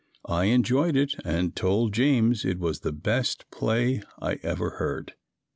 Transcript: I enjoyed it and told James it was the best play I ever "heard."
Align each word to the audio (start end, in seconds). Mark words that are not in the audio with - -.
I 0.25 0.45
enjoyed 0.45 0.95
it 0.95 1.13
and 1.23 1.55
told 1.55 1.93
James 1.93 2.43
it 2.43 2.57
was 2.57 2.79
the 2.79 2.91
best 2.91 3.45
play 3.51 4.01
I 4.19 4.39
ever 4.41 4.71
"heard." 4.81 5.13